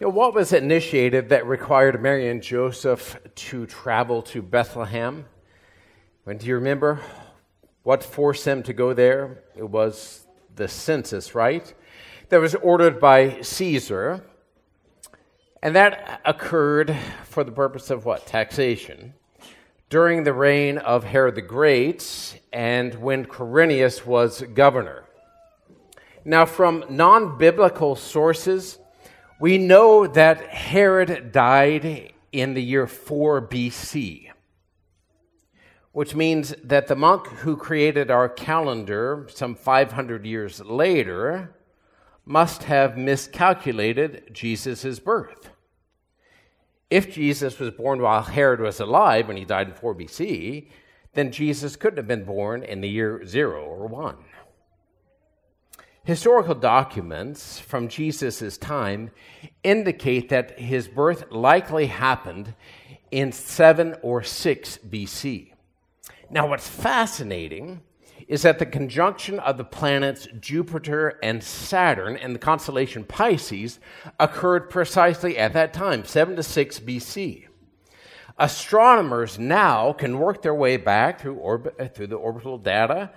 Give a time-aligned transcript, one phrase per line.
[0.00, 5.26] You know, what was initiated that required Mary and Joseph to travel to Bethlehem?
[6.22, 7.00] When do you remember
[7.82, 9.42] what forced them to go there?
[9.56, 10.24] It was
[10.54, 11.74] the census, right?
[12.28, 14.22] That was ordered by Caesar.
[15.64, 16.94] And that occurred
[17.24, 18.24] for the purpose of what?
[18.24, 19.14] Taxation.
[19.90, 25.06] During the reign of Herod the Great and when Quirinius was governor.
[26.24, 28.78] Now, from non biblical sources,
[29.40, 34.30] we know that Herod died in the year 4 BC,
[35.92, 41.54] which means that the monk who created our calendar some 500 years later
[42.24, 45.50] must have miscalculated Jesus' birth.
[46.90, 50.68] If Jesus was born while Herod was alive when he died in 4 BC,
[51.14, 54.16] then Jesus couldn't have been born in the year 0 or 1.
[56.04, 59.10] Historical documents from Jesus' time
[59.62, 62.54] indicate that his birth likely happened
[63.10, 65.52] in 7 or 6 BC.
[66.30, 67.82] Now, what's fascinating
[68.26, 73.80] is that the conjunction of the planets Jupiter and Saturn and the constellation Pisces
[74.20, 77.46] occurred precisely at that time, 7 to 6 BC.
[78.38, 83.10] Astronomers now can work their way back through, orbit, through the orbital data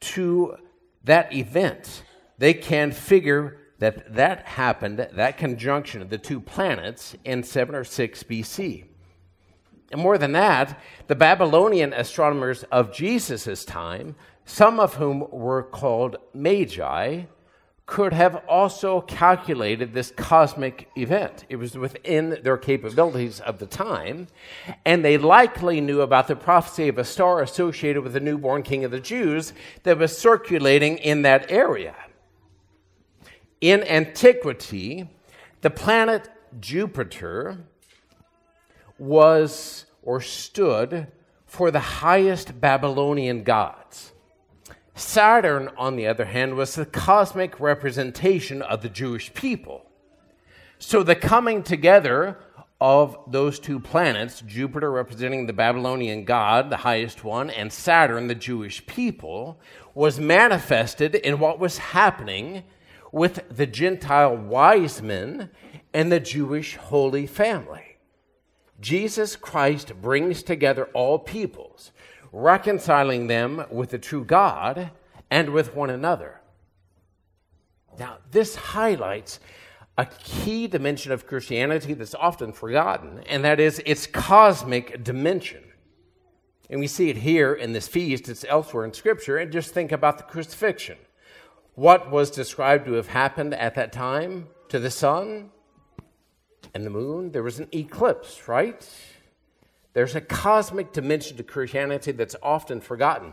[0.00, 0.56] to
[1.04, 2.02] that event.
[2.38, 7.84] They can figure that that happened, that conjunction of the two planets, in 7 or
[7.84, 8.84] 6 BC.
[9.92, 16.16] And more than that, the Babylonian astronomers of Jesus' time, some of whom were called
[16.32, 17.22] magi,
[17.86, 21.44] could have also calculated this cosmic event.
[21.50, 24.28] It was within their capabilities of the time,
[24.86, 28.84] and they likely knew about the prophecy of a star associated with the newborn king
[28.84, 31.94] of the Jews that was circulating in that area.
[33.60, 35.10] In antiquity,
[35.60, 37.58] the planet Jupiter
[38.98, 41.08] was or stood
[41.44, 44.13] for the highest Babylonian gods.
[44.94, 49.90] Saturn, on the other hand, was the cosmic representation of the Jewish people.
[50.78, 52.38] So the coming together
[52.80, 58.34] of those two planets, Jupiter representing the Babylonian god, the highest one, and Saturn, the
[58.34, 59.58] Jewish people,
[59.94, 62.62] was manifested in what was happening
[63.10, 65.50] with the Gentile wise men
[65.92, 67.96] and the Jewish holy family.
[68.80, 71.92] Jesus Christ brings together all peoples,
[72.34, 74.90] reconciling them with the true God
[75.30, 76.40] and with one another.
[77.96, 79.38] Now, this highlights
[79.96, 85.62] a key dimension of Christianity that's often forgotten, and that is its cosmic dimension.
[86.68, 89.92] And we see it here in this feast, it's elsewhere in Scripture, and just think
[89.92, 90.96] about the crucifixion.
[91.76, 95.50] What was described to have happened at that time to the sun
[96.74, 97.30] and the moon?
[97.30, 98.88] There was an eclipse, right?
[99.94, 103.32] There's a cosmic dimension to Christianity that's often forgotten.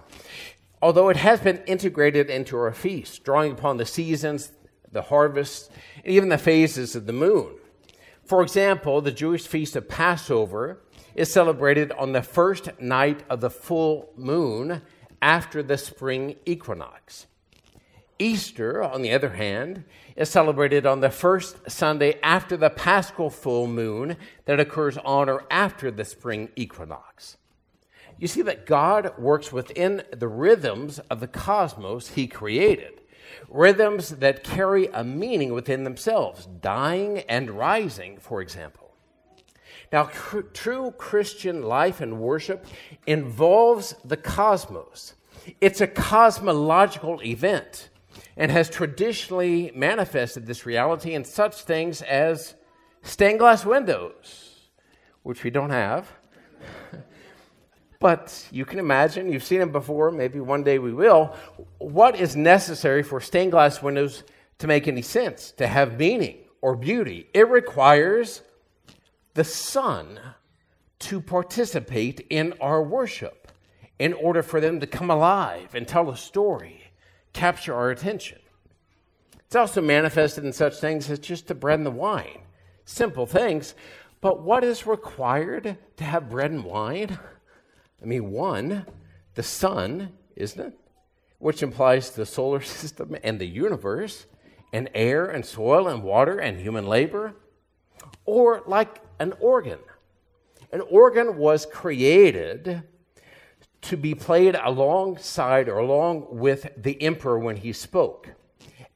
[0.82, 4.52] Although it has been integrated into our feast, drawing upon the seasons,
[4.92, 5.70] the harvests,
[6.04, 7.56] and even the phases of the moon.
[8.24, 10.82] For example, the Jewish feast of Passover
[11.16, 14.82] is celebrated on the first night of the full moon
[15.22, 17.28] after the spring equinox.
[18.22, 19.84] Easter, on the other hand,
[20.16, 24.16] is celebrated on the first Sunday after the paschal full moon
[24.46, 27.38] that occurs on or after the spring equinox.
[28.20, 33.02] You see that God works within the rhythms of the cosmos he created,
[33.50, 38.92] rhythms that carry a meaning within themselves, dying and rising, for example.
[39.92, 42.68] Now, cr- true Christian life and worship
[43.08, 45.16] involves the cosmos.
[45.60, 47.90] It's a cosmological event
[48.38, 52.56] and has traditionally manifested this reality in such things as
[53.02, 54.70] stained glass windows,
[55.24, 56.12] which we don't have.
[58.00, 61.36] but you can imagine, you've seen them before, maybe one day we will.
[61.78, 64.24] What is necessary for stained glass windows
[64.60, 67.28] to make any sense, to have meaning or beauty?
[67.34, 68.42] It requires
[69.34, 70.20] the sun
[71.00, 73.52] to participate in our worship
[73.98, 76.81] in order for them to come alive and tell a story
[77.34, 78.40] capture our attention.
[79.40, 82.40] It's also manifested in such things as just the bread and the wine.
[82.86, 83.76] Simple things.
[84.22, 87.18] But what is required to have bread and wine?
[88.02, 88.86] I mean, one,
[89.36, 90.80] the sun, isn't it?
[91.40, 94.26] Which implies the solar system and the universe,
[94.74, 97.34] and air and soil and water and human labor.
[98.26, 99.80] Or like an organ.
[100.72, 102.84] An organ was created
[103.82, 108.30] to be played alongside or along with the emperor when he spoke.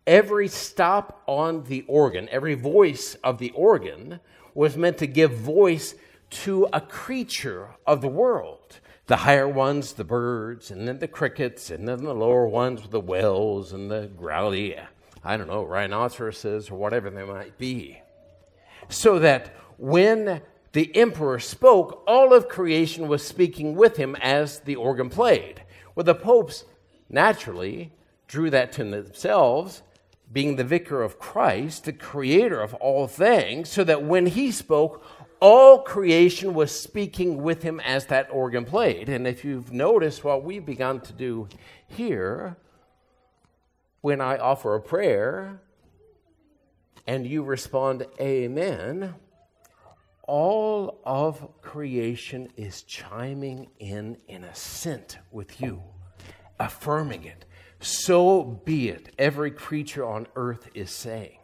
[0.07, 4.19] every stop on the organ, every voice of the organ,
[4.53, 5.95] was meant to give voice
[6.29, 8.79] to a creature of the world.
[9.07, 12.99] The higher ones, the birds, and then the crickets, and then the lower ones, the
[12.99, 14.75] whales and the growly,
[15.23, 18.01] I don't know, rhinoceroses or whatever they might be.
[18.89, 20.41] So that when
[20.75, 25.63] the emperor spoke, all of creation was speaking with him as the organ played.
[25.95, 26.65] Well, the popes
[27.07, 27.93] naturally
[28.27, 29.83] drew that to themselves,
[30.33, 35.01] being the vicar of Christ, the creator of all things, so that when he spoke,
[35.39, 39.07] all creation was speaking with him as that organ played.
[39.07, 41.47] And if you've noticed what we've begun to do
[41.87, 42.57] here,
[44.01, 45.61] when I offer a prayer
[47.07, 49.15] and you respond, Amen,
[50.27, 55.81] all of creation is chiming in in assent with you,
[56.59, 57.45] affirming it.
[57.79, 61.37] So be it, every creature on earth is saying.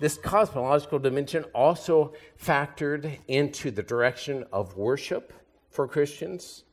[0.00, 2.12] This cosmological dimension also
[2.42, 5.32] factored into the direction of worship
[5.70, 6.64] for Christians.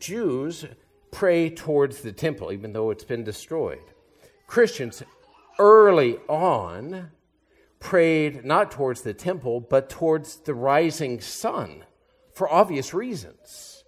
[0.00, 0.64] Jews
[1.12, 3.84] pray towards the temple, even though it's been destroyed.
[4.48, 5.02] Christians
[5.58, 7.10] early on
[7.84, 11.84] prayed not towards the temple, but towards the rising sun
[12.32, 13.84] for obvious reasons.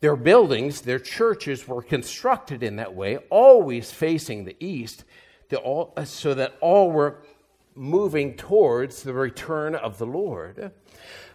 [0.00, 5.04] Their buildings, their churches were constructed in that way, always facing the east,
[5.52, 7.22] uh, so that all were
[7.74, 10.72] moving towards the return of the Lord.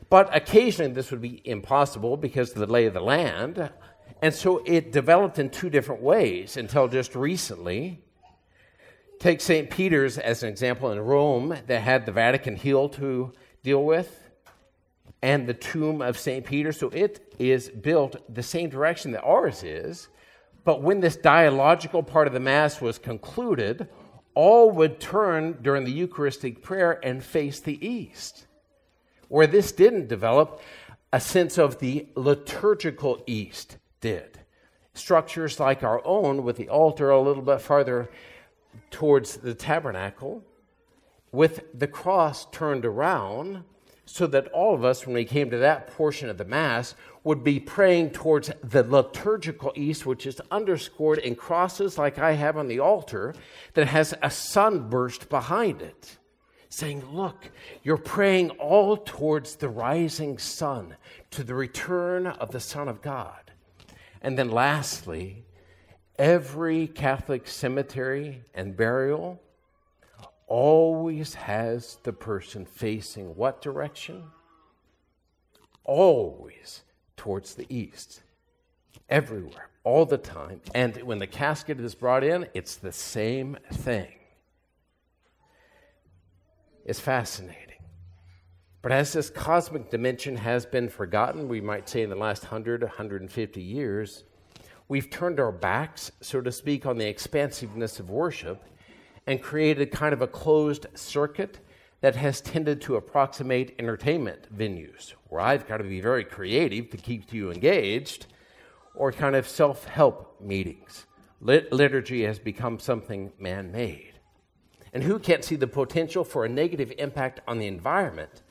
[0.10, 3.69] But occasionally this would be impossible because of the lay of the land.
[4.19, 8.01] And so it developed in two different ways until just recently.
[9.24, 9.70] Take St.
[9.70, 13.31] Peter's as an example in Rome that had the Vatican Hill to
[13.64, 14.30] deal with
[15.22, 16.46] and the tomb of St.
[16.46, 16.74] Peter.
[16.74, 20.10] So it is built the same direction that ours is.
[20.66, 23.88] But when this dialogical part of the Mass was concluded,
[24.36, 28.46] all would turn during the Eucharistic prayer and face the east.
[29.30, 30.60] Where this didn't develop,
[31.14, 34.42] a sense of the liturgical east did.
[34.94, 38.10] Structures like our own, with the altar a little bit farther
[38.92, 40.44] towards the tabernacle,
[41.31, 43.64] with the cross turned around,
[44.06, 46.94] so that all of us, when we came to that portion of the Mass,
[47.24, 52.58] would be praying towards the liturgical east, which is underscored in crosses like I have
[52.58, 53.34] on the altar,
[53.74, 56.18] that has a sunburst behind it,
[56.68, 57.50] saying, Look,
[57.81, 60.96] you're praying all towards the rising sun,
[61.31, 63.52] to the return of the Son of God.
[64.22, 65.46] And then lastly,
[66.18, 69.39] every Catholic cemetery and burial
[70.48, 74.24] always has the person facing what direction?
[75.83, 76.83] Always
[77.18, 78.21] towards the east.
[79.10, 80.62] Everywhere, all the time.
[80.74, 84.12] And when the casket is brought in, it's the same thing.
[86.86, 87.60] It's fascinating.
[88.81, 92.81] But as this cosmic dimension has been forgotten, we might say in the last 100,
[92.81, 94.25] 150 years,
[94.94, 98.63] we've turned our backs, so to speak, on the expansiveness of worship
[99.25, 101.57] and created kind of a closed circuit
[102.01, 106.98] that has tended to approximate entertainment venues, where I've got to be very creative to
[106.98, 108.28] keep you engaged,
[108.94, 111.07] or kind of self help meetings.
[111.42, 114.13] Lit- liturgy has become something man made.
[114.94, 118.44] And who can't see the potential for a negative impact on the environment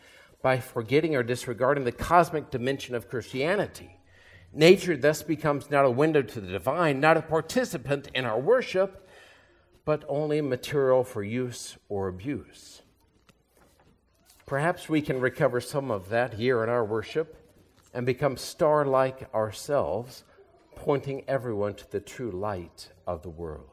[0.43, 4.01] by forgetting or disregarding the cosmic dimension of Christianity?
[4.55, 9.09] Nature thus becomes not a window to the divine, not a participant in our worship,
[9.85, 12.83] but only material for use or abuse.
[14.47, 17.37] Perhaps we can recover some of that here in our worship
[17.95, 20.25] and become star like ourselves,
[20.77, 23.72] pointing everyone to the true light of the world.